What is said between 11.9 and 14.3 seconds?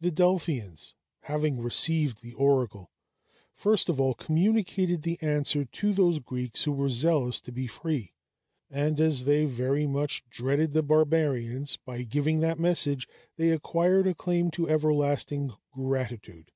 giving that message they acquired a